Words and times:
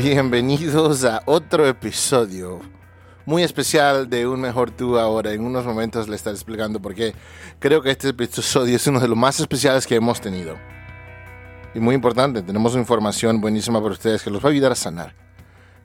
Bienvenidos 0.00 1.04
a 1.04 1.24
otro 1.26 1.66
episodio 1.66 2.60
muy 3.26 3.42
especial 3.42 4.08
de 4.08 4.28
Un 4.28 4.40
Mejor 4.40 4.70
Tú 4.70 4.96
ahora. 4.96 5.32
En 5.32 5.44
unos 5.44 5.66
momentos 5.66 6.06
le 6.06 6.14
estaré 6.14 6.36
explicando 6.36 6.80
por 6.80 6.94
qué 6.94 7.16
creo 7.58 7.82
que 7.82 7.90
este 7.90 8.10
episodio 8.10 8.76
es 8.76 8.86
uno 8.86 9.00
de 9.00 9.08
los 9.08 9.18
más 9.18 9.40
especiales 9.40 9.88
que 9.88 9.96
hemos 9.96 10.20
tenido. 10.20 10.56
Y 11.74 11.80
muy 11.80 11.96
importante, 11.96 12.42
tenemos 12.42 12.76
información 12.76 13.40
buenísima 13.40 13.80
para 13.80 13.92
ustedes 13.92 14.22
que 14.22 14.30
los 14.30 14.40
va 14.40 14.50
a 14.50 14.52
ayudar 14.52 14.70
a 14.70 14.76
sanar, 14.76 15.16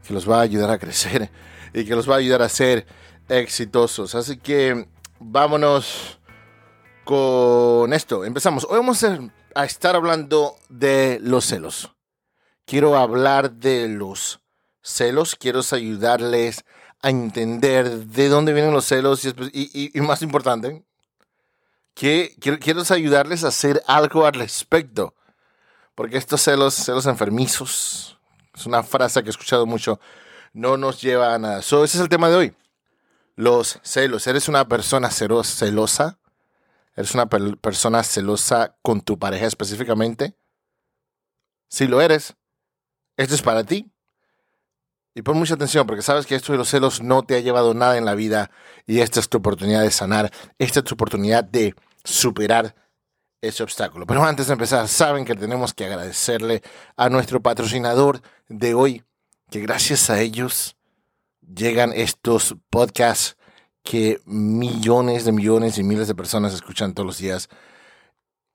que 0.07 0.13
los 0.13 0.29
va 0.29 0.37
a 0.37 0.41
ayudar 0.41 0.69
a 0.69 0.77
crecer 0.77 1.31
y 1.73 1.83
que 1.83 1.95
los 1.95 2.07
va 2.07 2.13
a 2.13 2.19
ayudar 2.19 2.43
a 2.43 2.49
ser 2.49 2.85
exitosos. 3.27 4.13
Así 4.13 4.37
que 4.37 4.87
vámonos 5.19 6.19
con 7.03 7.91
esto. 7.91 8.25
Empezamos. 8.25 8.67
Hoy 8.69 8.77
vamos 8.77 9.03
a 9.55 9.65
estar 9.65 9.95
hablando 9.95 10.55
de 10.69 11.17
los 11.19 11.45
celos. 11.45 11.92
Quiero 12.65 12.97
hablar 12.97 13.51
de 13.51 13.87
los 13.89 14.41
celos. 14.81 15.35
Quiero 15.35 15.61
ayudarles 15.71 16.63
a 17.01 17.09
entender 17.09 17.89
de 18.07 18.29
dónde 18.29 18.53
vienen 18.53 18.73
los 18.73 18.85
celos 18.85 19.25
y, 19.25 19.91
más 20.01 20.21
importante, 20.21 20.85
que 21.93 22.35
quiero, 22.39 22.59
quiero 22.59 22.81
ayudarles 22.89 23.43
a 23.43 23.49
hacer 23.49 23.83
algo 23.87 24.25
al 24.25 24.33
respecto. 24.33 25.13
Porque 25.95 26.17
estos 26.17 26.41
celos, 26.41 26.73
celos 26.73 27.05
enfermizos, 27.05 28.17
es 28.55 28.65
una 28.65 28.83
frase 28.83 29.21
que 29.21 29.29
he 29.29 29.31
escuchado 29.31 29.65
mucho, 29.65 29.99
no 30.53 30.77
nos 30.77 31.01
lleva 31.01 31.33
a 31.33 31.39
nada. 31.39 31.59
ese 31.59 31.83
es 31.83 31.95
el 31.95 32.09
tema 32.09 32.29
de 32.29 32.35
hoy. 32.35 32.55
Los 33.35 33.79
celos. 33.83 34.25
¿Eres 34.27 34.47
una 34.47 34.67
persona 34.67 35.09
celosa? 35.09 36.19
¿Eres 36.95 37.13
una 37.15 37.27
persona 37.27 38.03
celosa 38.03 38.77
con 38.81 39.01
tu 39.01 39.17
pareja 39.17 39.47
específicamente? 39.47 40.35
Si 41.67 41.87
lo 41.87 42.01
eres, 42.01 42.35
esto 43.17 43.35
es 43.35 43.41
para 43.41 43.63
ti. 43.63 43.91
Y 45.15 45.21
pon 45.21 45.37
mucha 45.37 45.53
atención 45.53 45.85
porque 45.85 46.01
sabes 46.01 46.25
que 46.25 46.35
esto 46.35 46.53
de 46.53 46.57
los 46.57 46.69
celos 46.69 47.03
no 47.03 47.21
te 47.21 47.35
ha 47.35 47.39
llevado 47.39 47.73
nada 47.75 47.97
en 47.97 48.05
la 48.05 48.15
vida 48.15 48.49
y 48.87 48.99
esta 48.99 49.19
es 49.19 49.29
tu 49.29 49.37
oportunidad 49.37 49.81
de 49.81 49.91
sanar, 49.91 50.31
esta 50.57 50.79
es 50.79 50.85
tu 50.85 50.95
oportunidad 50.95 51.43
de 51.43 51.75
superar 52.03 52.75
ese 53.41 53.61
obstáculo. 53.61 54.07
Pero 54.07 54.23
antes 54.23 54.47
de 54.47 54.53
empezar, 54.53 54.87
saben 54.87 55.25
que 55.25 55.35
tenemos 55.35 55.73
que 55.73 55.85
agradecerle 55.85 56.63
a 56.95 57.09
nuestro 57.09 57.41
patrocinador 57.41 58.21
de 58.47 58.73
hoy, 58.73 59.03
que 59.51 59.59
gracias 59.59 60.09
a 60.09 60.19
ellos 60.19 60.77
llegan 61.41 61.91
estos 61.93 62.55
podcasts 62.69 63.37
que 63.83 64.21
millones 64.25 65.25
de 65.25 65.33
millones 65.33 65.77
y 65.77 65.83
miles 65.83 66.07
de 66.07 66.15
personas 66.15 66.53
escuchan 66.53 66.93
todos 66.93 67.05
los 67.05 67.17
días. 67.17 67.49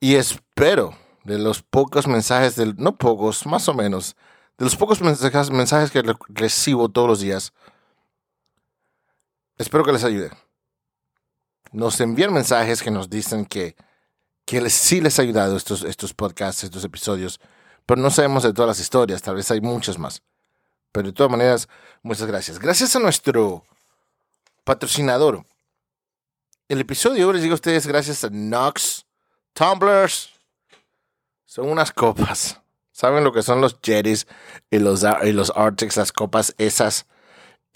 Y 0.01 0.15
espero 0.15 0.97
de 1.25 1.39
los 1.39 1.63
pocos 1.63 2.07
mensajes, 2.07 2.57
del, 2.57 2.75
no 2.79 2.97
pocos, 2.97 3.47
más 3.47 3.69
o 3.69 3.75
menos, 3.75 4.17
de 4.59 4.65
los 4.65 4.77
pocos 4.77 5.01
mensajes, 5.01 5.91
que 5.91 6.03
recibo 6.29 6.89
todos 6.89 7.09
los 7.09 7.21
días, 7.21 7.53
espero 9.57 9.85
que 9.85 9.93
les 9.93 10.05
ayude. 10.05 10.31
Nos 11.71 12.01
envían 12.01 12.33
mensajes 12.33 12.83
que 12.83 12.91
nos 12.91 13.09
dicen 13.09 13.47
que, 13.47 13.77
que 14.45 14.69
sí 14.69 15.01
les 15.01 15.19
ha 15.19 15.23
ayudado 15.23 15.57
estos, 15.57 15.85
estos 15.85 16.13
podcasts, 16.13 16.65
estos 16.65 16.83
episodios, 16.85 17.41
pero 17.87 18.01
no 18.01 18.11
sabemos 18.11 18.43
de 18.43 18.53
todas 18.53 18.69
las 18.69 18.81
historias, 18.81 19.23
tal 19.23 19.37
vez 19.37 19.51
hay 19.51 19.61
muchas 19.61 19.97
más. 19.97 20.23
Pero 20.91 21.09
de 21.09 21.13
todas 21.13 21.31
maneras, 21.31 21.69
muchas 22.03 22.27
gracias. 22.27 22.59
Gracias 22.59 22.97
a 22.97 22.99
nuestro 22.99 23.65
patrocinador. 24.65 25.47
El 26.69 26.81
episodio 26.81 27.29
hoy 27.29 27.35
les 27.35 27.43
digo 27.43 27.53
a 27.53 27.55
ustedes 27.55 27.87
gracias 27.87 28.25
a 28.25 28.29
Knox 28.29 29.07
Tumblers. 29.53 30.31
Son 31.45 31.69
unas 31.69 31.93
copas. 31.93 32.61
¿Saben 32.99 33.23
lo 33.23 33.31
que 33.31 33.43
son 33.43 33.61
los 33.61 33.79
Jerry's 33.81 34.27
y 34.73 34.81
los, 34.81 35.07
y 35.23 35.31
los 35.31 35.53
Arctics? 35.55 35.97
Las 35.97 36.11
copas 36.11 36.57
esas 36.59 37.07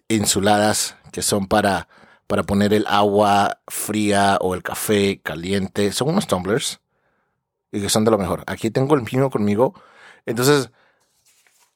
insuladas 0.09 0.97
que 1.12 1.22
son 1.22 1.47
para, 1.47 1.87
para 2.27 2.43
poner 2.43 2.75
el 2.75 2.84
agua 2.88 3.60
fría 3.69 4.37
o 4.41 4.56
el 4.56 4.65
café 4.65 5.21
caliente. 5.22 5.93
Son 5.93 6.09
unos 6.09 6.27
tumblers 6.27 6.81
y 7.71 7.81
que 7.81 7.88
son 7.88 8.05
de 8.05 8.10
lo 8.10 8.19
mejor. 8.19 8.43
Aquí 8.49 8.72
tengo 8.72 8.97
el 8.97 9.03
mío 9.03 9.31
conmigo. 9.31 9.81
Entonces, 10.27 10.72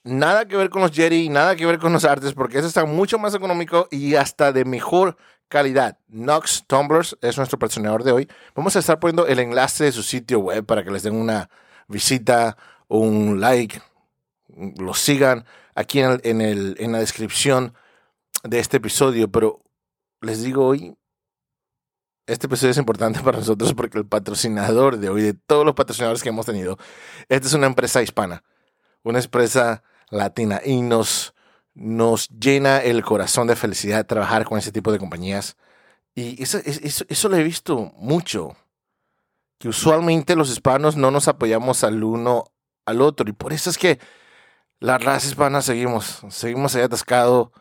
nada 0.03 0.49
que 0.49 0.57
ver 0.57 0.69
con 0.69 0.83
los 0.83 0.91
Jerry, 0.91 1.29
nada 1.29 1.55
que 1.55 1.67
ver 1.67 1.79
con 1.79 1.93
los 1.93 2.05
artes, 2.05 2.33
porque 2.33 2.59
ese 2.59 2.67
está 2.67 2.85
mucho 2.85 3.17
más 3.17 3.33
económico 3.33 3.87
y 3.93 4.17
hasta 4.17 4.51
de 4.51 4.65
mejor 4.65 5.17
calidad. 5.47 6.01
Knox 6.09 6.65
Tumblers 6.67 7.17
es 7.21 7.37
nuestro 7.37 7.61
patrocinador 7.61 8.03
de 8.03 8.11
hoy. 8.11 8.29
Vamos 8.57 8.75
a 8.75 8.81
estar 8.81 8.99
poniendo 8.99 9.25
el 9.29 9.39
enlace 9.39 9.85
de 9.85 9.93
su 9.93 10.03
sitio 10.03 10.41
web 10.41 10.67
para 10.67 10.83
que 10.83 10.91
les 10.91 11.05
den 11.05 11.15
una 11.15 11.49
visita, 11.87 12.57
un 12.89 13.41
like, 13.41 13.81
lo 14.79 14.95
sigan 14.95 15.45
aquí 15.75 16.01
en, 16.01 16.41
el, 16.41 16.77
en 16.79 16.93
la 16.93 16.99
descripción 16.99 17.75
de 18.43 18.59
este 18.59 18.79
episodio. 18.79 19.31
Pero 19.31 19.61
les 20.21 20.43
digo 20.43 20.67
hoy, 20.67 20.97
este 22.27 22.47
episodio 22.47 22.73
es 22.73 22.79
importante 22.79 23.21
para 23.25 23.39
nosotros 23.39 23.75
porque 23.75 23.99
el 23.99 24.07
patrocinador 24.07 24.99
de 24.99 25.09
hoy, 25.09 25.23
de 25.23 25.35
todos 25.35 25.65
los 25.65 25.75
patrocinadores 25.75 26.23
que 26.23 26.31
hemos 26.31 26.47
tenido, 26.47 26.79
esta 27.29 27.47
es 27.47 27.55
una 27.55 27.67
empresa 27.67 28.03
hispana, 28.03 28.43
una 29.03 29.21
empresa 29.21 29.83
latina 30.11 30.61
y 30.65 30.83
nos, 30.83 31.35
nos 31.75 32.29
llena 32.29 32.79
el 32.79 33.05
corazón 33.05 33.47
de 33.47 33.57
felicidad 33.57 34.07
trabajar 34.07 34.45
con 34.45 34.59
ese 34.59 34.73
tipo 34.73 34.93
de 34.93 34.99
compañías. 34.99 35.57
Y 36.15 36.43
eso, 36.43 36.59
eso, 36.65 37.05
eso 37.09 37.29
lo 37.29 37.37
he 37.37 37.43
visto 37.43 37.93
mucho, 37.97 38.57
que 39.59 39.69
usualmente 39.69 40.35
los 40.35 40.51
hispanos 40.51 40.97
no 40.97 41.11
nos 41.11 41.29
apoyamos 41.29 41.85
al 41.85 42.03
uno 42.03 42.53
al 42.87 43.03
otro 43.03 43.29
y 43.29 43.33
por 43.33 43.53
eso 43.53 43.69
es 43.69 43.79
que 43.79 43.99
la 44.79 44.99
raza 44.99 45.27
hispana 45.27 45.63
seguimos, 45.63 46.23
seguimos 46.31 46.75
ahí 46.75 46.83
atascado 46.83 47.53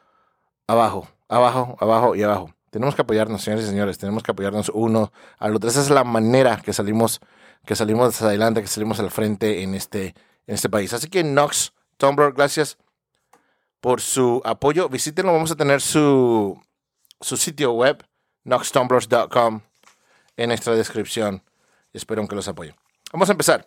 abajo, 0.67 1.07
abajo, 1.27 1.77
abajo 1.79 2.15
y 2.15 2.23
abajo. 2.23 2.53
Tenemos 2.69 2.93
que 2.93 3.03
apoyarnos, 3.03 3.41
señores 3.41 3.65
y 3.65 3.69
señores, 3.69 3.97
tenemos 3.97 4.21
que 4.21 4.31
apoyarnos 4.31 4.69
uno 4.73 5.13
al 5.39 5.55
otro. 5.55 5.69
Esa 5.69 5.81
es 5.81 5.89
la 5.89 6.03
manera 6.03 6.57
que 6.57 6.73
salimos, 6.73 7.21
que 7.65 7.75
salimos 7.75 8.21
adelante, 8.21 8.61
que 8.61 8.67
salimos 8.67 8.99
al 8.99 9.11
frente 9.11 9.63
en 9.63 9.75
este, 9.75 10.07
en 10.45 10.55
este 10.55 10.69
país. 10.69 10.91
Así 10.93 11.09
que 11.09 11.23
Knox 11.23 11.71
Tumblr, 11.97 12.33
gracias 12.33 12.77
por 13.79 14.01
su 14.01 14.41
apoyo. 14.43 14.89
Visítenlo, 14.89 15.31
vamos 15.31 15.51
a 15.51 15.55
tener 15.55 15.79
su, 15.79 16.61
su 17.21 17.37
sitio 17.37 17.71
web, 17.71 18.05
noxtumblers.com, 18.43 19.61
en 20.35 20.47
nuestra 20.49 20.75
descripción. 20.75 21.43
Espero 21.93 22.27
que 22.27 22.35
los 22.35 22.47
apoyen. 22.49 22.75
Vamos 23.13 23.29
a 23.29 23.31
empezar. 23.31 23.63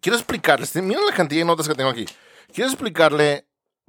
Quiero 0.00 0.16
explicarles, 0.16 0.74
miren 0.76 1.06
la 1.06 1.14
cantidad 1.14 1.40
de 1.40 1.46
notas 1.46 1.68
que 1.68 1.74
tengo 1.74 1.90
aquí. 1.90 2.06
Quiero 2.52 2.70
explicarle 2.70 3.46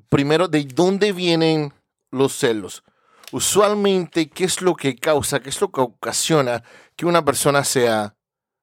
primero 0.09 0.47
de 0.47 0.63
dónde 0.65 1.11
vienen 1.13 1.73
los 2.11 2.33
celos. 2.33 2.83
Usualmente, 3.31 4.29
¿qué 4.29 4.43
es 4.43 4.61
lo 4.61 4.75
que 4.75 4.95
causa, 4.95 5.39
qué 5.39 5.49
es 5.49 5.61
lo 5.61 5.71
que 5.71 5.81
ocasiona 5.81 6.63
que 6.95 7.05
una 7.05 7.23
persona 7.23 7.63
sea 7.63 8.15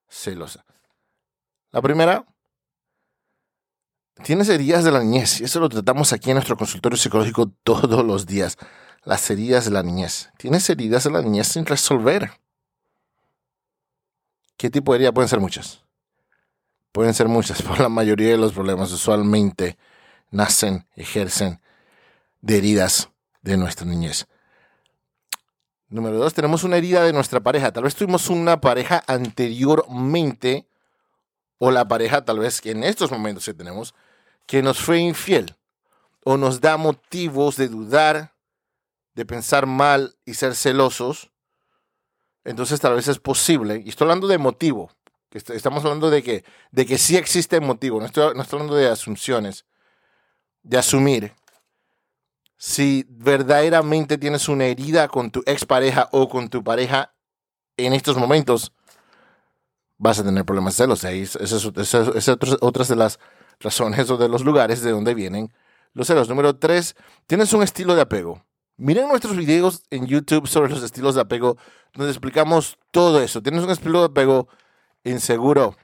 celosa? 0.07 0.63
La 1.71 1.81
primera, 1.81 2.25
Tienes 4.23 4.49
heridas 4.49 4.83
de 4.83 4.91
la 4.91 4.99
niñez 4.99 5.39
y 5.39 5.45
eso 5.45 5.59
lo 5.59 5.69
tratamos 5.69 6.11
aquí 6.11 6.29
en 6.29 6.35
nuestro 6.35 6.57
consultorio 6.57 6.97
psicológico 6.97 7.51
todos 7.63 8.05
los 8.05 8.25
días. 8.25 8.57
Las 9.03 9.29
heridas 9.29 9.65
de 9.65 9.71
la 9.71 9.81
niñez. 9.81 10.29
Tienes 10.37 10.69
heridas 10.69 11.05
de 11.05 11.11
la 11.11 11.21
niñez 11.21 11.47
sin 11.47 11.65
resolver. 11.65 12.31
¿Qué 14.57 14.69
tipo 14.69 14.91
de 14.91 14.97
herida? 14.97 15.13
Pueden 15.13 15.29
ser 15.29 15.39
muchas. 15.39 15.85
Pueden 16.99 17.13
ser 17.13 17.29
muchas, 17.29 17.61
pero 17.61 17.83
la 17.83 17.87
mayoría 17.87 18.27
de 18.27 18.37
los 18.37 18.51
problemas 18.51 18.91
usualmente 18.91 19.77
nacen, 20.31 20.85
ejercen 20.97 21.61
de 22.41 22.57
heridas 22.57 23.07
de 23.41 23.55
nuestra 23.55 23.85
niñez. 23.85 24.27
Número 25.87 26.17
dos, 26.17 26.33
tenemos 26.33 26.65
una 26.65 26.75
herida 26.75 27.05
de 27.05 27.13
nuestra 27.13 27.39
pareja. 27.39 27.71
Tal 27.71 27.83
vez 27.83 27.95
tuvimos 27.95 28.29
una 28.29 28.59
pareja 28.59 29.01
anteriormente, 29.07 30.67
o 31.57 31.71
la 31.71 31.87
pareja 31.87 32.25
tal 32.25 32.39
vez 32.39 32.59
que 32.59 32.71
en 32.71 32.83
estos 32.83 33.11
momentos 33.11 33.45
que 33.45 33.53
tenemos, 33.53 33.95
que 34.45 34.61
nos 34.61 34.81
fue 34.81 34.99
infiel 34.99 35.55
o 36.25 36.35
nos 36.35 36.59
da 36.59 36.75
motivos 36.75 37.55
de 37.55 37.69
dudar, 37.69 38.33
de 39.13 39.25
pensar 39.25 39.67
mal 39.67 40.17
y 40.25 40.33
ser 40.33 40.53
celosos, 40.53 41.31
entonces 42.43 42.81
tal 42.81 42.95
vez 42.95 43.07
es 43.07 43.19
posible, 43.19 43.81
y 43.85 43.87
estoy 43.87 44.03
hablando 44.03 44.27
de 44.27 44.37
motivo, 44.37 44.91
estamos 45.31 45.83
hablando 45.85 46.09
de 46.09 46.23
que, 46.23 46.43
de 46.71 46.85
que 46.85 46.97
sí 46.97 47.17
existe 47.17 47.59
motivo, 47.59 47.99
no 47.99 48.05
estoy, 48.05 48.35
no 48.35 48.41
estoy 48.41 48.57
hablando 48.57 48.75
de 48.75 48.87
asunciones, 48.87 49.65
de 50.63 50.77
asumir. 50.77 51.33
Si 52.57 53.05
verdaderamente 53.09 54.17
tienes 54.17 54.49
una 54.49 54.65
herida 54.65 55.07
con 55.07 55.31
tu 55.31 55.41
expareja 55.45 56.09
o 56.11 56.27
con 56.27 56.49
tu 56.49 56.63
pareja 56.63 57.13
en 57.77 57.93
estos 57.93 58.17
momentos, 58.17 58.73
vas 59.97 60.19
a 60.19 60.23
tener 60.23 60.43
problemas 60.45 60.75
de 60.75 60.83
celos. 60.83 61.03
Esa 61.03 61.55
es, 61.55 62.29
otra 62.61 62.83
de 62.83 62.95
las 62.95 63.19
razones 63.59 64.09
o 64.09 64.17
de 64.17 64.27
los 64.27 64.43
lugares 64.43 64.81
de 64.81 64.91
donde 64.91 65.13
vienen 65.13 65.53
los 65.93 66.07
celos. 66.07 66.27
Número 66.27 66.57
tres, 66.57 66.95
tienes 67.27 67.53
un 67.53 67.63
estilo 67.63 67.95
de 67.95 68.01
apego. 68.01 68.43
Miren 68.77 69.09
nuestros 69.09 69.35
videos 69.35 69.83
en 69.89 70.07
YouTube 70.07 70.47
sobre 70.47 70.69
los 70.69 70.81
estilos 70.83 71.15
de 71.15 71.21
apego, 71.21 71.57
donde 71.93 72.11
explicamos 72.11 72.77
todo 72.91 73.21
eso. 73.21 73.43
Tienes 73.43 73.63
un 73.63 73.69
estilo 73.69 73.99
de 73.99 74.05
apego 74.05 74.47
inseguro. 75.03 75.75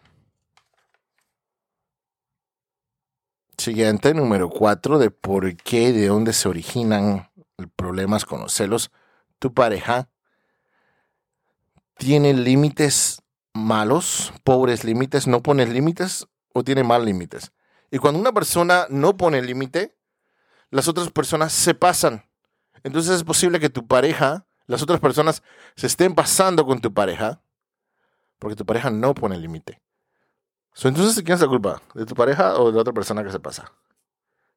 Siguiente, 3.58 4.14
número 4.14 4.50
cuatro, 4.50 5.00
de 5.00 5.12
por 5.12 5.56
qué, 5.56 5.94
de 5.94 6.08
dónde 6.08 6.34
se 6.34 6.50
originan 6.50 7.32
problemas 7.76 8.26
con 8.26 8.42
los 8.42 8.54
celos. 8.54 8.92
Tu 9.40 9.54
pareja 9.54 10.10
tiene 11.98 12.34
límites 12.34 13.22
malos, 13.54 14.34
pobres 14.44 14.84
límites, 14.84 15.28
no 15.28 15.42
pone 15.42 15.66
límites 15.66 16.28
o 16.54 16.64
tiene 16.64 16.84
mal 16.84 17.06
límites. 17.06 17.54
Y 17.90 17.98
cuando 17.98 18.20
una 18.20 18.34
persona 18.34 18.88
no 18.90 19.16
pone 19.16 19.42
límite, 19.42 19.96
las 20.70 20.88
otras 20.88 21.10
personas 21.10 21.54
se 21.54 21.74
pasan. 21.74 22.26
Entonces 22.84 23.16
es 23.16 23.24
posible 23.24 23.60
que 23.60 23.70
tu 23.70 23.88
pareja, 23.88 24.46
las 24.68 24.82
otras 24.82 25.00
personas 25.00 25.42
se 25.76 25.88
estén 25.88 26.14
pasando 26.14 26.66
con 26.66 26.82
tu 26.82 26.94
pareja 26.94 27.42
porque 28.40 28.56
tu 28.56 28.66
pareja 28.66 28.90
no 28.90 29.14
pone 29.14 29.38
límite. 29.38 29.82
entonces, 30.84 31.24
¿quién 31.24 31.36
es 31.36 31.42
la 31.42 31.48
culpa? 31.48 31.82
¿De 31.94 32.06
tu 32.06 32.16
pareja 32.16 32.56
o 32.60 32.70
de 32.70 32.76
la 32.76 32.82
otra 32.82 32.94
persona 32.94 33.24
que 33.24 33.32
se 33.32 33.40
pasa? 33.40 33.72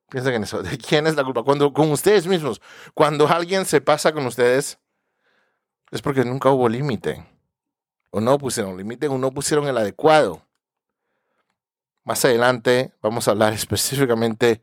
Piensa 0.09 0.33
en 0.33 0.43
eso. 0.43 0.63
¿De 0.63 0.79
quién 0.79 1.07
es 1.07 1.17
la 1.17 1.25
culpa? 1.25 1.43
Cuando 1.43 1.73
con 1.73 1.91
ustedes 1.91 2.27
mismos. 2.27 2.61
Cuando 2.95 3.29
alguien 3.29 3.67
se 3.67 3.81
pasa 3.81 4.13
con 4.13 4.27
ustedes, 4.27 4.79
es 5.91 6.03
porque 6.03 6.25
nunca 6.25 6.51
hubo 6.51 6.69
límite. 6.69 7.27
O 8.11 8.21
no 8.21 8.39
pusieron 8.39 8.77
límite 8.77 9.09
o 9.09 9.19
no 9.19 9.31
pusieron 9.33 9.67
el 9.69 9.77
adecuado. 9.77 10.43
Más 12.05 12.25
adelante 12.25 12.95
vamos 13.03 13.29
a 13.29 13.33
hablar 13.33 13.53
específicamente 13.55 14.63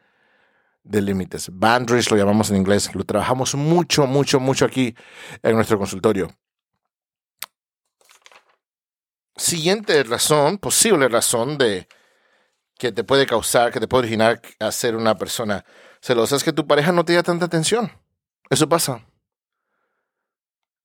de 0.84 1.02
límites. 1.02 1.50
Boundaries 1.52 2.10
lo 2.10 2.18
llamamos 2.18 2.50
en 2.50 2.58
inglés. 2.58 2.94
Lo 2.96 3.04
trabajamos 3.04 3.54
mucho, 3.54 4.08
mucho, 4.08 4.40
mucho 4.40 4.66
aquí 4.66 4.96
en 5.44 5.56
nuestro 5.56 5.78
consultorio. 5.78 6.30
Siguiente 9.46 10.02
razón, 10.02 10.58
posible 10.58 11.08
razón 11.08 11.60
de 11.60 11.88
que 12.80 12.92
te 12.92 13.04
puede 13.04 13.28
causar, 13.28 13.72
que 13.72 13.80
te 13.80 13.88
puede 13.88 14.06
originar 14.06 14.42
a 14.60 14.72
ser 14.72 14.96
una 14.96 15.20
persona 15.20 15.64
celosa 16.02 16.36
es 16.36 16.44
que 16.44 16.52
tu 16.52 16.66
pareja 16.66 16.92
no 16.92 17.06
te 17.06 17.14
da 17.14 17.22
tanta 17.22 17.46
atención. 17.46 17.92
Eso 18.50 18.68
pasa. 18.68 19.06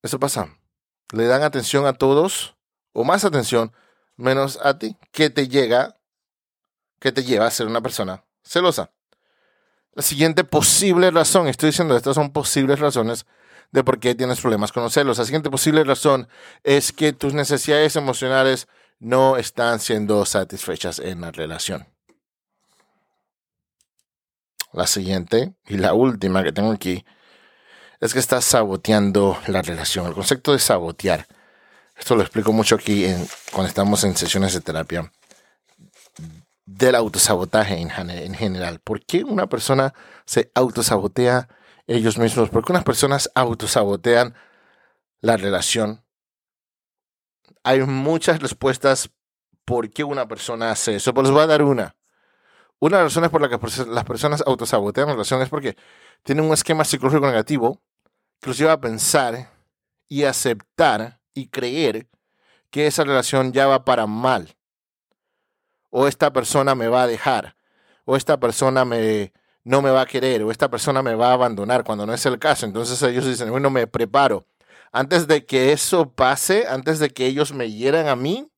Eso 0.02 0.20
pasa. 0.20 0.58
Le 1.14 1.24
dan 1.24 1.42
atención 1.42 1.86
a 1.86 1.94
todos 1.94 2.54
o 2.92 3.02
más 3.02 3.24
atención 3.24 3.72
menos 4.16 4.58
a 4.62 4.78
ti, 4.78 4.94
que 5.10 5.30
te 5.30 5.48
llega 5.48 5.96
que 6.98 7.12
te 7.12 7.24
lleva 7.24 7.46
a 7.46 7.50
ser 7.50 7.66
una 7.66 7.80
persona 7.80 8.26
celosa. 8.44 8.92
La 9.94 10.02
siguiente 10.02 10.44
posible 10.44 11.10
razón, 11.10 11.48
estoy 11.48 11.70
diciendo 11.70 11.96
estas 11.96 12.14
son 12.14 12.30
posibles 12.30 12.78
razones 12.78 13.24
de 13.72 13.84
por 13.84 14.00
qué 14.00 14.14
tienes 14.14 14.40
problemas 14.40 14.72
con 14.72 14.82
los 14.82 14.92
celos. 14.92 15.18
La 15.18 15.24
siguiente 15.24 15.50
posible 15.50 15.84
razón 15.84 16.28
es 16.64 16.92
que 16.92 17.12
tus 17.12 17.34
necesidades 17.34 17.96
emocionales 17.96 18.68
no 18.98 19.36
están 19.36 19.80
siendo 19.80 20.24
satisfechas 20.26 20.98
en 20.98 21.20
la 21.20 21.30
relación. 21.30 21.86
La 24.72 24.86
siguiente 24.86 25.54
y 25.66 25.78
la 25.78 25.94
última 25.94 26.44
que 26.44 26.52
tengo 26.52 26.70
aquí 26.70 27.04
es 28.00 28.12
que 28.12 28.20
estás 28.20 28.44
saboteando 28.44 29.38
la 29.46 29.62
relación. 29.62 30.06
El 30.06 30.14
concepto 30.14 30.52
de 30.52 30.58
sabotear, 30.58 31.26
esto 31.96 32.14
lo 32.14 32.22
explico 32.22 32.52
mucho 32.52 32.76
aquí 32.76 33.04
en, 33.04 33.26
cuando 33.52 33.68
estamos 33.68 34.04
en 34.04 34.16
sesiones 34.16 34.54
de 34.54 34.60
terapia 34.60 35.10
del 36.64 36.94
autosabotaje 36.94 37.78
en, 37.78 37.90
en 38.10 38.34
general. 38.34 38.78
¿Por 38.78 39.04
qué 39.04 39.24
una 39.24 39.48
persona 39.48 39.92
se 40.24 40.52
autosabotea 40.54 41.48
ellos 41.96 42.18
mismos? 42.18 42.50
¿Por 42.50 42.64
qué 42.64 42.72
unas 42.72 42.84
personas 42.84 43.30
autosabotean 43.34 44.34
la 45.20 45.36
relación? 45.36 46.04
Hay 47.62 47.82
muchas 47.82 48.40
respuestas 48.40 49.10
por 49.64 49.90
qué 49.90 50.04
una 50.04 50.26
persona 50.28 50.70
hace 50.70 50.96
eso, 50.96 51.12
pero 51.12 51.24
les 51.24 51.32
voy 51.32 51.42
a 51.42 51.46
dar 51.46 51.62
una. 51.62 51.96
Una 52.78 52.96
de 52.96 53.04
las 53.04 53.12
razones 53.12 53.30
por 53.30 53.42
la 53.42 53.48
que 53.48 53.58
las 53.88 54.04
personas 54.04 54.42
autosabotean 54.46 55.08
la 55.08 55.12
relación 55.12 55.42
es 55.42 55.48
porque 55.48 55.76
tienen 56.22 56.44
un 56.44 56.52
esquema 56.52 56.84
psicológico 56.84 57.26
negativo 57.26 57.82
que 58.40 58.48
los 58.48 58.58
lleva 58.58 58.72
a 58.72 58.80
pensar 58.80 59.50
y 60.08 60.24
aceptar 60.24 61.20
y 61.34 61.48
creer 61.48 62.08
que 62.70 62.86
esa 62.86 63.04
relación 63.04 63.52
ya 63.52 63.66
va 63.66 63.84
para 63.84 64.06
mal 64.06 64.56
o 65.90 66.06
esta 66.06 66.32
persona 66.32 66.74
me 66.74 66.88
va 66.88 67.02
a 67.02 67.06
dejar, 67.06 67.56
o 68.04 68.16
esta 68.16 68.38
persona 68.38 68.84
me, 68.84 69.32
no 69.64 69.82
me 69.82 69.90
va 69.90 70.02
a 70.02 70.06
querer, 70.06 70.42
o 70.42 70.50
esta 70.50 70.70
persona 70.70 71.02
me 71.02 71.14
va 71.14 71.30
a 71.30 71.34
abandonar, 71.34 71.84
cuando 71.84 72.06
no 72.06 72.14
es 72.14 72.24
el 72.26 72.38
caso. 72.38 72.66
Entonces 72.66 73.02
ellos 73.02 73.26
dicen, 73.26 73.50
bueno, 73.50 73.70
me 73.70 73.86
preparo. 73.86 74.46
Antes 74.92 75.26
de 75.26 75.46
que 75.46 75.72
eso 75.72 76.10
pase, 76.10 76.66
antes 76.68 76.98
de 76.98 77.10
que 77.10 77.26
ellos 77.26 77.52
me 77.52 77.70
hieran 77.70 78.08
a 78.08 78.16
mí, 78.16 78.50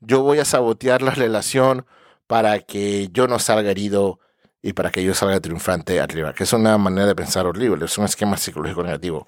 yo 0.00 0.22
voy 0.22 0.38
a 0.38 0.44
sabotear 0.44 1.02
la 1.02 1.12
relación 1.12 1.86
para 2.26 2.60
que 2.60 3.08
yo 3.12 3.28
no 3.28 3.38
salga 3.38 3.70
herido 3.70 4.18
y 4.62 4.72
para 4.72 4.90
que 4.90 5.02
yo 5.02 5.14
salga 5.14 5.40
triunfante 5.40 6.00
arriba, 6.00 6.32
que 6.32 6.44
es 6.44 6.52
una 6.52 6.76
manera 6.78 7.06
de 7.06 7.14
pensar 7.14 7.46
horrible, 7.46 7.84
es 7.84 7.98
un 7.98 8.04
esquema 8.04 8.36
psicológico 8.36 8.82
negativo. 8.82 9.26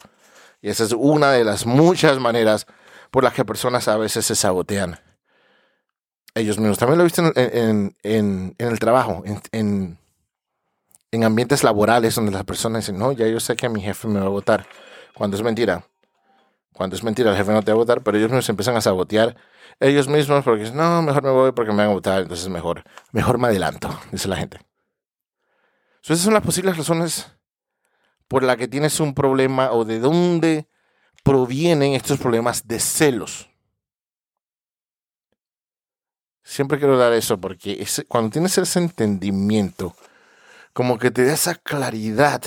Y 0.61 0.71
esa 0.71 0.85
es 0.85 0.93
una 0.93 1.33
de 1.33 1.45
las 1.45 1.67
muchas 1.67 2.19
maneras 2.19 2.67
por 3.11 3.25
las 3.25 3.35
que 3.35 3.45
personas 3.45 3.89
a 3.89 3.97
veces 3.97 4.25
se 4.27 4.35
sabotean 4.35 4.99
ellos 6.35 6.59
mismos. 6.59 6.79
También 6.79 6.99
lo 6.99 7.05
he 7.05 7.07
visto 7.07 7.23
en, 7.23 7.33
en, 7.37 7.97
en, 8.03 8.55
el 8.59 8.79
trabajo, 8.79 9.23
en, 9.53 9.99
en, 11.13 11.25
ambientes 11.25 11.63
laborales 11.63 12.15
donde 12.17 12.33
las 12.33 12.45
personas 12.45 12.83
dicen, 12.83 12.99
no, 12.99 13.13
ya 13.13 13.29
yo 13.29 13.39
sé 13.39 13.55
que 13.55 13.69
mi 13.69 13.81
jefe 13.81 14.09
me 14.09 14.19
va 14.19 14.27
a 14.27 14.31
votar. 14.31 14.67
Cuando 15.15 15.37
es 15.37 15.43
mentira. 15.43 15.85
Cuando 16.73 16.97
es 16.97 17.05
mentira, 17.05 17.31
el 17.31 17.37
jefe 17.37 17.53
no 17.53 17.63
te 17.63 17.71
va 17.71 17.77
a 17.77 17.79
votar, 17.79 18.03
pero 18.03 18.19
ellos 18.19 18.31
mismos 18.31 18.49
empiezan 18.49 18.77
a 18.77 18.81
sabotear 18.81 19.37
ellos 19.81 20.09
mismos 20.09 20.45
porque 20.45 20.63
dicen, 20.63 20.77
no, 20.77 21.03
mejor 21.03 21.23
me 21.23 21.31
voy 21.31 21.53
porque 21.53 21.73
me 21.73 21.79
van 21.79 21.91
a 21.91 21.95
votar, 21.95 22.23
entonces 22.23 22.49
mejor, 22.49 22.85
mejor 23.11 23.39
me 23.39 23.49
adelanto, 23.49 23.89
dice 24.13 24.29
la 24.29 24.37
gente. 24.37 24.59
esas 26.03 26.21
son 26.21 26.35
las 26.35 26.43
posibles 26.43 26.77
razones 26.77 27.27
por 28.29 28.43
las 28.43 28.57
que 28.57 28.69
tienes 28.69 28.99
un 29.01 29.15
problema 29.15 29.73
o 29.73 29.85
de 29.85 29.99
dónde 29.99 30.69
provienen 31.23 31.95
estos 31.95 32.19
problemas 32.19 32.67
de 32.67 32.81
celos. 32.81 33.51
Siempre 36.43 36.79
quiero 36.79 36.99
dar 36.99 37.13
eso 37.13 37.41
porque 37.41 37.87
cuando 38.09 38.31
tienes 38.31 38.57
ese 38.59 38.79
entendimiento, 38.79 39.95
como 40.73 40.99
que 40.99 41.11
te 41.11 41.25
da 41.25 41.35
esa 41.35 41.55
claridad 41.55 42.43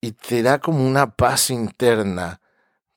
y 0.00 0.12
te 0.12 0.42
da 0.42 0.58
como 0.58 0.86
una 0.86 1.14
paz 1.14 1.50
interna, 1.50 2.40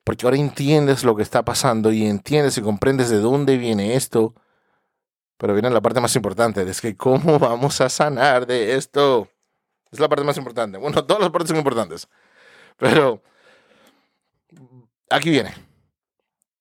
porque 0.03 0.25
ahora 0.25 0.38
entiendes 0.38 1.03
lo 1.03 1.15
que 1.15 1.24
está 1.24 1.45
pasando 1.45 1.91
y 1.91 2.05
entiendes 2.05 2.57
y 2.57 2.62
comprendes 2.62 3.10
de 3.10 3.19
dónde 3.19 3.57
viene 3.57 3.95
esto. 3.95 4.36
Pero 5.38 5.53
viene 5.53 5.69
la 5.69 5.81
parte 5.81 6.00
más 6.00 6.15
importante, 6.15 6.62
es 6.63 6.81
que 6.81 6.95
cómo 6.95 7.39
vamos 7.39 7.81
a 7.81 7.89
sanar 7.89 8.45
de 8.48 8.75
esto. 8.75 9.29
Es 9.91 10.00
la 10.00 10.10
parte 10.10 10.24
más 10.24 10.38
importante. 10.38 10.77
Bueno, 10.77 11.05
todas 11.05 11.22
las 11.22 11.31
partes 11.31 11.50
son 11.50 11.57
importantes. 11.57 12.07
Pero 12.77 13.22
aquí 15.10 15.29
viene. 15.29 15.53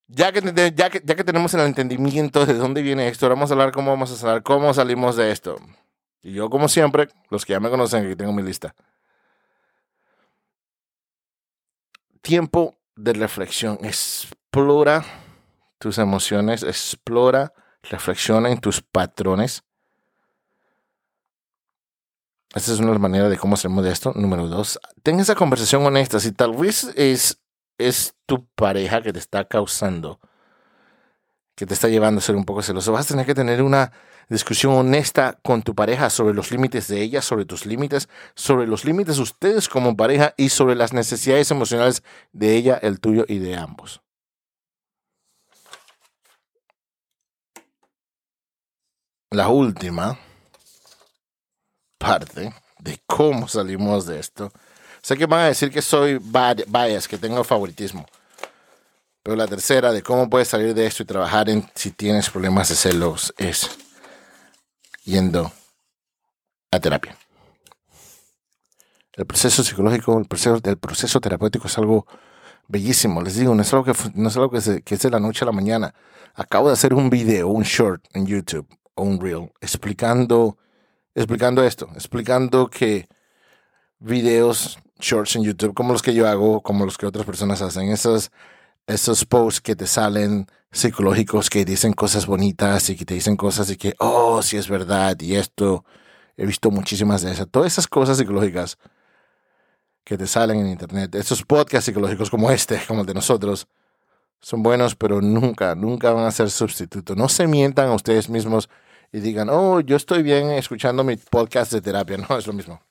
Ya 0.07 0.33
que, 0.33 0.41
ya, 0.75 0.91
que, 0.91 1.03
ya 1.05 1.15
que 1.15 1.25
tenemos 1.25 1.55
el 1.55 1.61
entendimiento 1.61 2.45
de 2.47 2.55
dónde 2.55 2.83
viene 2.83 3.09
esto, 3.09 3.29
vamos 3.29 3.51
a 3.51 3.55
hablar 3.55 3.73
cómo 3.73 3.91
vamos 3.91 4.13
a 4.13 4.17
salir, 4.17 4.43
cómo 4.43 4.75
salimos 4.75 5.17
de 5.17 5.31
esto. 5.31 5.57
Y 6.25 6.33
yo, 6.33 6.51
como 6.51 6.69
siempre, 6.69 7.09
los 7.31 7.45
que 7.45 7.53
ya 7.53 7.61
me 7.61 7.71
conocen, 7.71 8.07
aquí 8.07 8.17
tengo 8.17 8.33
mi 8.33 8.43
lista. 8.43 8.75
Tiempo 12.23 12.77
de 12.97 13.13
reflexión. 13.13 13.79
Explora 13.83 15.05
tus 15.79 15.99
emociones, 15.99 16.63
explora, 16.63 17.53
reflexiona 17.83 18.51
en 18.51 18.59
tus 18.59 18.81
patrones. 18.81 19.63
Esta 22.55 22.73
es 22.73 22.81
una 22.81 22.99
manera 22.99 23.29
de 23.29 23.37
cómo 23.37 23.57
salimos 23.57 23.85
de 23.85 23.93
esto. 23.93 24.13
Número 24.15 24.49
dos, 24.49 24.81
ten 25.03 25.21
esa 25.21 25.35
conversación 25.35 25.85
honesta. 25.85 26.19
Si 26.19 26.33
tal 26.33 26.57
vez 26.57 26.85
es 26.97 27.39
es 27.79 28.15
tu 28.27 28.47
pareja 28.55 29.03
que 29.03 29.13
te 29.13 29.19
está 29.19 29.45
causando, 29.45 30.21
que 31.55 31.67
te 31.67 31.75
está 31.75 31.89
llevando 31.89 32.19
a 32.19 32.23
ser 32.23 32.37
un 32.37 32.45
poco 32.45 32.63
celoso, 32.63 32.93
vas 32.93 33.07
a 33.07 33.09
tener 33.09 33.27
que 33.27 33.35
tener 33.35 33.63
una 33.63 33.93
discusión 34.29 34.73
honesta 34.75 35.39
con 35.43 35.63
tu 35.63 35.75
pareja 35.75 36.11
sobre 36.11 36.35
los 36.35 36.51
límites 36.51 36.89
de 36.89 37.03
ella, 37.03 37.23
sobre 37.23 37.45
tus 37.45 37.67
límites, 37.67 38.09
sobre 38.35 38.67
los 38.67 38.85
límites 38.85 39.17
de 39.17 39.23
ustedes 39.23 39.69
como 39.69 39.97
pareja 39.97 40.35
y 40.37 40.49
sobre 40.49 40.75
las 40.75 40.93
necesidades 40.93 41.51
emocionales 41.51 42.03
de 42.33 42.57
ella, 42.57 42.79
el 42.83 43.01
tuyo 43.01 43.25
y 43.29 43.39
de 43.39 43.57
ambos. 43.57 44.01
La 49.31 49.49
última 49.49 50.19
parte 51.99 52.55
de 52.79 53.01
cómo 53.07 53.49
salimos 53.49 54.07
de 54.07 54.21
esto 54.21 54.53
Sé 55.05 55.19
que 55.19 55.27
van 55.27 55.41
a 55.41 55.49
decir 55.49 55.71
que 55.71 55.83
soy 55.83 56.19
bias, 56.19 57.07
que 57.07 57.19
tengo 57.19 57.45
favoritismo. 57.45 58.07
Pero 59.25 59.37
la 59.37 59.49
tercera 59.49 59.91
de 59.91 60.03
cómo 60.03 60.31
puedes 60.31 60.49
salir 60.49 60.75
de 60.75 60.87
esto 60.87 61.03
y 61.03 61.07
trabajar 61.07 61.49
en 61.49 61.69
si 61.75 61.91
tienes 61.91 62.31
problemas 62.31 62.69
de 62.69 62.77
celos 62.77 63.35
es 63.37 63.69
yendo 65.05 65.51
a 66.71 66.79
terapia. 66.79 67.17
El 69.15 69.27
proceso 69.27 69.65
psicológico, 69.65 70.17
el 70.19 70.27
proceso, 70.27 70.61
el 70.63 70.79
proceso 70.79 71.21
terapéutico 71.21 71.67
es 71.67 71.79
algo 71.79 72.07
bellísimo. 72.69 73.23
Les 73.23 73.35
digo, 73.37 73.55
no 73.55 73.63
es 73.63 73.73
algo, 73.73 73.85
que, 73.85 73.95
no 74.15 74.29
es, 74.29 74.37
algo 74.37 74.51
que, 74.51 74.83
que 74.83 74.95
es 74.95 75.03
de 75.03 75.11
la 75.11 75.19
noche 75.19 75.45
a 75.45 75.47
la 75.47 75.53
mañana. 75.53 75.95
Acabo 76.35 76.69
de 76.69 76.75
hacer 76.75 76.95
un 76.95 77.11
video, 77.11 77.49
un 77.49 77.65
short 77.65 78.05
en 78.13 78.27
YouTube 78.27 78.69
o 78.95 79.03
un 79.03 79.21
reel 79.21 79.51
explicando 79.61 80.59
explicando 81.15 81.63
esto, 81.65 81.89
explicando 81.95 82.69
que 82.69 83.09
videos 83.99 84.79
shorts 84.99 85.37
en 85.37 85.45
YouTube, 85.45 85.75
como 85.75 85.93
los 85.93 86.03
que 86.03 86.15
yo 86.15 86.29
hago, 86.29 86.61
como 86.61 86.85
los 86.85 86.99
que 86.99 87.07
otras 87.07 87.25
personas 87.25 87.63
hacen, 87.63 87.91
esos, 87.91 88.31
esos 88.87 89.25
posts 89.25 89.61
que 89.61 89.77
te 89.77 89.87
salen 89.87 90.47
psicológicos, 90.71 91.51
que 91.51 91.65
dicen 91.65 91.93
cosas 91.93 92.27
bonitas 92.27 92.91
y 92.91 92.97
que 92.97 93.05
te 93.05 93.15
dicen 93.15 93.37
cosas 93.37 93.71
y 93.71 93.77
que, 93.77 93.95
oh, 93.99 94.43
sí 94.43 94.57
es 94.57 94.69
verdad, 94.69 95.19
y 95.21 95.37
esto, 95.37 95.85
he 96.37 96.47
visto 96.47 96.71
muchísimas 96.71 97.23
de 97.23 97.33
esas, 97.33 97.49
todas 97.49 97.73
esas 97.73 97.87
cosas 97.87 98.19
psicológicas 98.19 98.79
que 100.05 100.19
te 100.19 100.27
salen 100.27 100.59
en 100.61 100.69
internet, 100.69 101.15
esos 101.15 101.45
podcasts 101.45 101.87
psicológicos 101.87 102.31
como 102.31 102.51
este, 102.51 102.81
como 102.87 103.01
el 103.03 103.07
de 103.07 103.15
nosotros, 103.15 103.69
son 104.45 104.63
buenos, 104.63 104.95
pero 104.95 105.23
nunca, 105.23 105.75
nunca 105.75 106.13
van 106.13 106.27
a 106.27 106.31
ser 106.31 106.51
sustituto. 106.51 107.15
No 107.17 107.31
se 107.31 107.47
mientan 107.47 107.89
a 107.89 107.95
ustedes 107.95 108.29
mismos 108.29 108.69
y 109.11 109.21
digan, 109.21 109.49
oh, 109.49 109.81
yo 109.81 109.97
estoy 109.97 110.23
bien 110.23 110.51
escuchando 110.51 111.03
mi 111.03 111.17
podcast 111.17 111.73
de 111.73 111.81
terapia. 111.81 112.19
No 112.29 112.37
es 112.37 112.47
lo 112.47 112.53
mismo. 112.53 112.84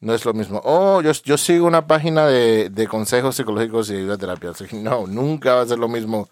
No 0.00 0.14
es 0.14 0.24
lo 0.24 0.32
mismo. 0.32 0.60
Oh, 0.64 1.02
yo, 1.02 1.12
yo 1.12 1.36
sigo 1.36 1.66
una 1.66 1.86
página 1.86 2.26
de, 2.26 2.70
de 2.70 2.88
consejos 2.88 3.36
psicológicos 3.36 3.90
y 3.90 3.96
ayuda 3.96 4.16
terapia. 4.16 4.52
No, 4.72 5.06
nunca 5.06 5.54
va 5.54 5.62
a 5.62 5.66
ser 5.66 5.78
lo 5.78 5.88
mismo. 5.88 6.28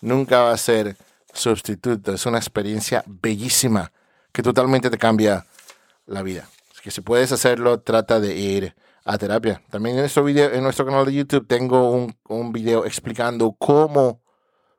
Nunca 0.00 0.42
va 0.42 0.52
a 0.52 0.56
ser 0.56 0.96
sustituto. 1.32 2.12
Es 2.12 2.24
una 2.24 2.38
experiencia 2.38 3.04
bellísima 3.06 3.92
que 4.32 4.42
totalmente 4.42 4.88
te 4.88 4.98
cambia 4.98 5.44
la 6.06 6.22
vida. 6.22 6.48
Así 6.72 6.82
que 6.82 6.90
si 6.90 7.02
puedes 7.02 7.30
hacerlo, 7.30 7.80
trata 7.80 8.20
de 8.20 8.34
ir 8.36 8.74
a 9.04 9.18
terapia. 9.18 9.62
También 9.70 9.96
en 9.96 10.02
nuestro, 10.02 10.24
video, 10.24 10.50
en 10.52 10.62
nuestro 10.62 10.86
canal 10.86 11.04
de 11.04 11.12
YouTube 11.12 11.46
tengo 11.46 11.90
un, 11.90 12.16
un 12.28 12.52
video 12.52 12.86
explicando 12.86 13.54
cómo 13.58 14.22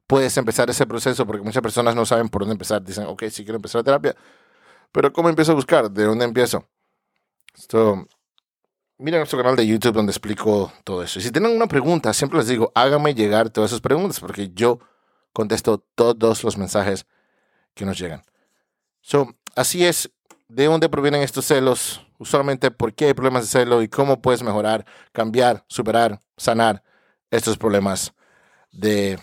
puedes 0.08 0.36
empezar 0.38 0.70
ese 0.70 0.86
proceso, 0.86 1.26
porque 1.26 1.44
muchas 1.44 1.62
personas 1.62 1.96
no 1.96 2.06
saben 2.06 2.30
por 2.30 2.42
dónde 2.42 2.54
empezar. 2.54 2.84
Dicen, 2.84 3.06
ok, 3.06 3.26
sí 3.30 3.44
quiero 3.44 3.58
empezar 3.58 3.82
a 3.82 3.84
terapia, 3.84 4.16
pero 4.92 5.14
¿cómo 5.14 5.30
empiezo 5.30 5.52
a 5.52 5.56
buscar? 5.56 5.92
¿De 5.92 6.04
dónde 6.04 6.26
empiezo? 6.26 6.68
Esto, 7.56 8.08
mira 8.98 9.18
nuestro 9.18 9.40
canal 9.40 9.56
de 9.56 9.68
YouTube 9.68 9.94
donde 9.94 10.12
explico 10.12 10.72
todo 10.84 11.04
eso. 11.04 11.20
Y 11.20 11.22
si 11.22 11.32
tienen 11.32 11.56
una 11.56 11.68
pregunta, 11.68 12.14
siempre 12.14 12.40
les 12.40 12.48
digo, 12.48 12.72
háganme 12.76 13.14
llegar 13.14 13.50
todas 13.50 13.72
esas 13.72 13.82
preguntas, 13.82 14.20
porque 14.20 14.52
yo 14.54 14.80
contesto 15.34 15.80
todos 15.96 16.44
los 16.44 16.58
mensajes 16.58 17.06
que 17.74 17.86
nos 17.86 17.98
llegan. 17.98 18.24
So, 19.02 19.36
así 19.56 19.86
es, 19.86 20.10
¿de 20.48 20.66
dónde 20.66 20.90
provienen 20.90 21.22
estos 21.22 21.46
celos? 21.46 22.06
usualmente 22.18 22.72
por 22.72 22.94
qué 22.94 23.06
hay 23.06 23.14
problemas 23.14 23.44
de 23.44 23.60
celo 23.60 23.82
y 23.82 23.88
cómo 23.88 24.22
puedes 24.22 24.44
mejorar, 24.44 24.86
cambiar, 25.12 25.64
superar, 25.68 26.20
sanar 26.38 26.84
estos 27.32 27.58
problemas 27.58 28.14
de 28.72 29.20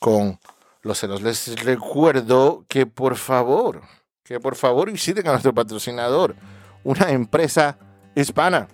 con 0.00 0.38
los 0.82 0.98
celos. 0.98 1.22
Les 1.22 1.62
recuerdo 1.62 2.64
que 2.68 2.86
por 2.86 3.16
favor, 3.16 3.82
que 4.22 4.40
por 4.40 4.56
favor 4.56 4.90
visiten 4.90 5.26
a 5.28 5.32
nuestro 5.32 5.54
patrocinador, 5.54 6.36
una 6.82 7.10
empresa 7.10 7.78
hispana. 8.14 8.68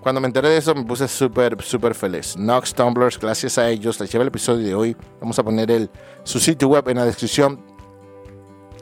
Cuando 0.00 0.20
me 0.20 0.26
enteré 0.26 0.48
de 0.48 0.56
eso 0.58 0.74
me 0.74 0.84
puse 0.84 1.08
súper, 1.08 1.60
súper 1.62 1.94
feliz. 1.94 2.36
Nox 2.36 2.74
Tumblers, 2.74 3.18
gracias 3.18 3.58
a 3.58 3.68
ellos, 3.68 3.98
les 4.00 4.10
lleva 4.10 4.22
el 4.22 4.28
episodio 4.28 4.66
de 4.66 4.74
hoy. 4.74 4.96
Vamos 5.20 5.38
a 5.38 5.42
poner 5.42 5.70
el, 5.70 5.90
su 6.22 6.38
sitio 6.38 6.68
web 6.68 6.88
en 6.88 6.96
la 6.96 7.04
descripción. 7.04 7.64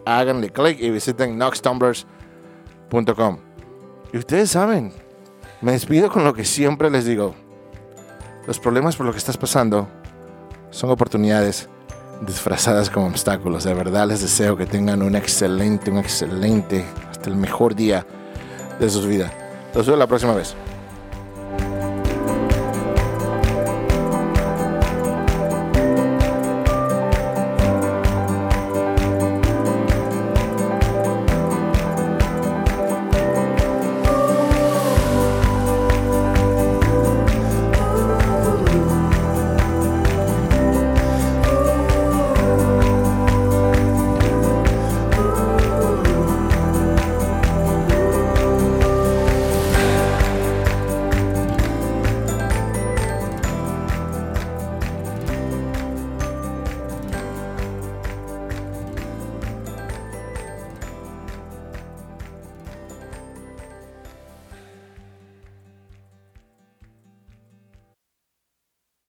Háganle 0.04 0.50
clic 0.50 0.78
y 0.80 0.90
visiten 0.90 1.36
Nox 1.36 1.60
Tumblers 1.60 2.06
y 4.12 4.18
ustedes 4.18 4.50
saben, 4.50 4.92
me 5.60 5.72
despido 5.72 6.10
con 6.10 6.24
lo 6.24 6.34
que 6.34 6.44
siempre 6.44 6.88
les 6.88 7.04
digo. 7.04 7.34
Los 8.46 8.60
problemas 8.60 8.96
por 8.96 9.06
lo 9.06 9.12
que 9.12 9.18
estás 9.18 9.36
pasando 9.36 9.88
son 10.70 10.90
oportunidades 10.90 11.68
disfrazadas 12.24 12.88
como 12.88 13.08
obstáculos. 13.08 13.64
De 13.64 13.74
verdad 13.74 14.06
les 14.06 14.22
deseo 14.22 14.56
que 14.56 14.66
tengan 14.66 15.02
un 15.02 15.16
excelente, 15.16 15.90
un 15.90 15.98
excelente, 15.98 16.84
hasta 17.10 17.28
el 17.28 17.36
mejor 17.36 17.74
día 17.74 18.06
de 18.78 18.88
sus 18.88 19.06
vidas. 19.06 19.32
Los 19.74 19.86
veo 19.86 19.96
la 19.96 20.06
próxima 20.06 20.34
vez. 20.34 20.54